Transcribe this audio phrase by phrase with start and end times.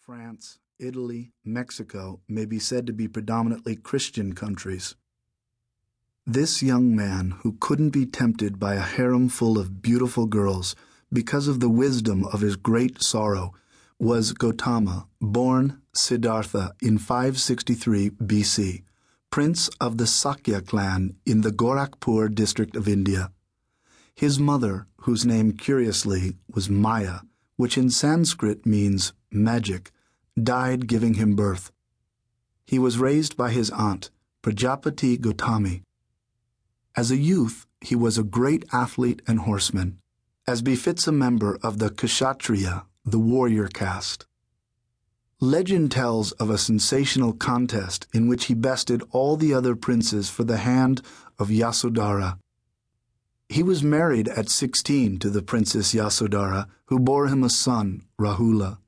[0.00, 4.94] France, Italy, Mexico may be said to be predominantly Christian countries.
[6.26, 10.74] This young man, who couldn't be tempted by a harem full of beautiful girls
[11.12, 13.52] because of the wisdom of his great sorrow,
[13.98, 18.84] was Gotama, born Siddhartha in 563 BC,
[19.28, 23.32] prince of the Sakya clan in the Gorakhpur district of India.
[24.14, 27.20] His mother, whose name curiously was Maya,
[27.60, 29.92] which in Sanskrit means magic,
[30.42, 31.70] died giving him birth.
[32.64, 34.10] He was raised by his aunt,
[34.40, 35.82] Prajapati Gotami.
[36.96, 39.98] As a youth, he was a great athlete and horseman,
[40.46, 44.24] as befits a member of the Kshatriya, the warrior caste.
[45.38, 50.44] Legend tells of a sensational contest in which he bested all the other princes for
[50.44, 51.02] the hand
[51.38, 52.38] of Yasodhara.
[53.50, 58.78] He was married at 16 to the Princess Yasodhara, who bore him a son, Rahula.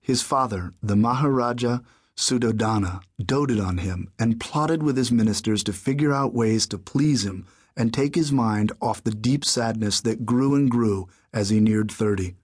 [0.00, 1.78] His father, the Maharaja
[2.16, 7.24] Suddhodana, doted on him and plotted with his ministers to figure out ways to please
[7.24, 11.60] him and take his mind off the deep sadness that grew and grew as he
[11.60, 12.34] neared thirty.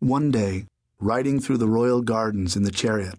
[0.00, 0.66] One day,
[1.00, 3.18] riding through the royal gardens in the chariot,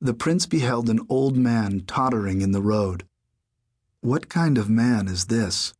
[0.00, 3.04] the prince beheld an old man tottering in the road.
[4.00, 5.74] What kind of man is this?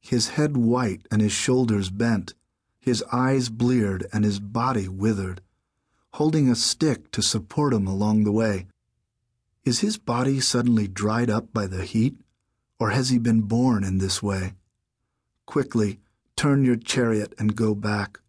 [0.00, 2.34] His head white and his shoulders bent,
[2.78, 5.40] his eyes bleared and his body withered,
[6.14, 8.66] holding a stick to support him along the way.
[9.64, 12.16] Is his body suddenly dried up by the heat,
[12.78, 14.54] or has he been born in this way?
[15.46, 16.00] Quickly,
[16.36, 18.20] turn your chariot and go back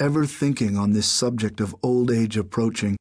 [0.00, 2.96] ever thinking on this subject of old age approaching,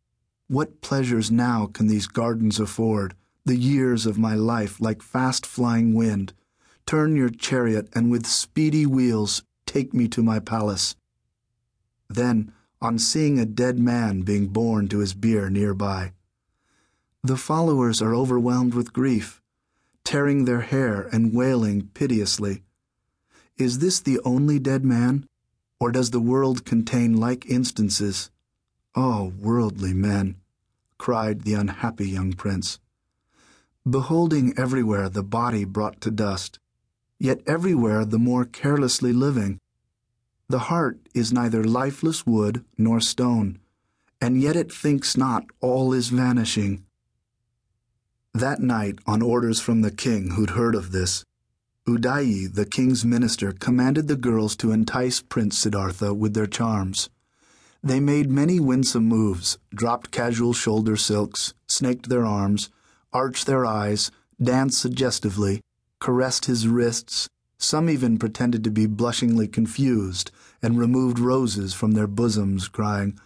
[0.48, 5.94] what pleasures now can these gardens afford, the years of my life like fast flying
[5.94, 6.34] wind?
[6.86, 10.96] Turn your chariot and with speedy wheels take me to my palace.
[12.10, 16.14] Then, on seeing a dead man being borne to his bier nearby,
[17.24, 19.42] the followers are overwhelmed with grief,
[20.04, 22.64] tearing their hair and wailing piteously.
[23.58, 25.26] Is this the only dead man?
[25.80, 28.30] Or does the world contain like instances?
[28.96, 30.36] Oh, worldly men,
[30.98, 32.80] cried the unhappy young prince.
[33.90, 36.60] Beholding everywhere the body brought to dust,
[37.24, 39.58] yet everywhere the more carelessly living.
[40.50, 43.60] The heart is neither lifeless wood nor stone,
[44.20, 46.84] and yet it thinks not all is vanishing.
[48.34, 51.24] That night, on orders from the king who'd heard of this,
[51.88, 57.10] Udayi, the king's minister, commanded the girls to entice Prince Siddhartha with their charms.
[57.82, 62.70] They made many winsome moves, dropped casual shoulder silks, snaked their arms,
[63.14, 64.12] arched their eyes,
[64.42, 65.62] danced suggestively,
[66.04, 70.32] caressed his wrists, some even pretended to be blushingly confused
[70.62, 73.18] and removed roses from their bosoms, crying,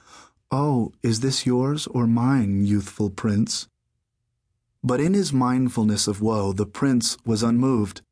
[0.52, 3.68] Oh, is this yours or mine, youthful prince?
[4.84, 8.04] But in his mindfulness of woe, the prince was unmoved.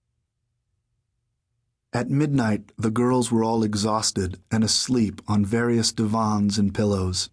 [1.93, 7.29] At midnight, the girls were all exhausted and asleep on various divans and pillows.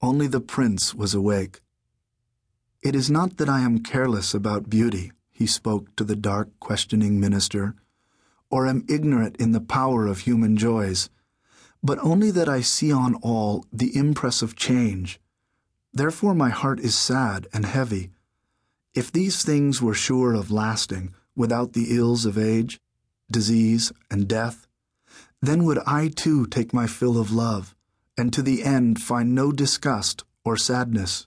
[0.00, 1.62] Only the prince was awake.
[2.80, 7.20] It is not that I am careless about beauty, he spoke to the dark, questioning
[7.20, 7.74] minister,
[8.50, 11.10] or am ignorant in the power of human joys,
[11.82, 15.20] but only that I see on all the impress of change.
[15.92, 18.10] Therefore my heart is sad and heavy.
[18.94, 22.80] If these things were sure of lasting, without the ills of age,
[23.30, 24.68] disease, and death,
[25.42, 27.74] then would I too take my fill of love,
[28.16, 31.26] and to the end find no disgust or sadness.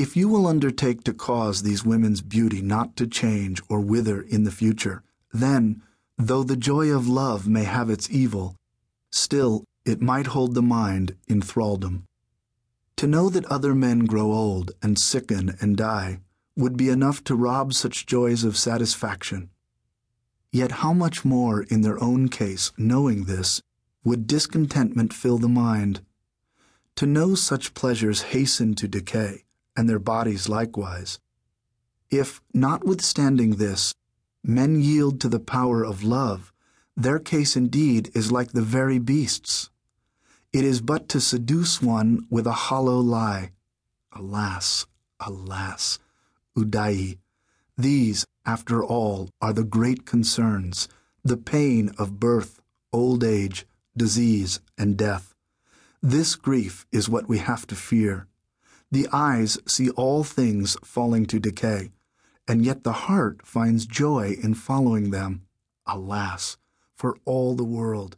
[0.00, 4.44] If you will undertake to cause these women's beauty not to change or wither in
[4.44, 5.82] the future, then,
[6.16, 8.56] though the joy of love may have its evil,
[9.10, 12.06] still it might hold the mind in thraldom.
[12.96, 16.20] To know that other men grow old and sicken and die
[16.56, 19.50] would be enough to rob such joys of satisfaction.
[20.50, 23.60] Yet how much more in their own case, knowing this,
[24.02, 26.00] would discontentment fill the mind?
[26.96, 29.44] To know such pleasures hasten to decay,
[29.76, 31.18] and their bodies likewise.
[32.10, 33.94] If, notwithstanding this,
[34.42, 36.52] men yield to the power of love,
[36.96, 39.70] their case indeed is like the very beasts.
[40.52, 43.52] It is but to seduce one with a hollow lie.
[44.12, 44.86] Alas,
[45.20, 45.98] alas,
[46.56, 47.18] Udayi,
[47.78, 50.88] these after all, are the great concerns,
[51.22, 52.60] the pain of birth,
[52.92, 53.66] old age,
[53.96, 55.34] disease, and death.
[56.02, 58.26] This grief is what we have to fear.
[58.92, 61.92] The eyes see all things falling to decay,
[62.48, 65.46] and yet the heart finds joy in following them.
[65.86, 66.56] Alas,
[66.96, 68.16] for all the world,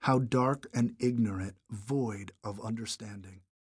[0.00, 3.40] how dark and ignorant, void of understanding.